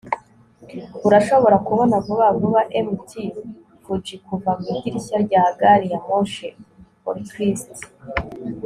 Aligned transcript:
urashobora 1.07 1.57
kubona 1.67 1.95
vuba 2.05 2.27
vuba 2.39 2.61
mt. 2.87 3.11
fuji 3.83 4.15
kuva 4.25 4.51
mu 4.59 4.65
idirishya 4.77 5.17
rya 5.25 5.43
gari 5.59 5.87
ya 5.93 5.99
moshi. 6.07 6.47
(orcrist 7.09 7.67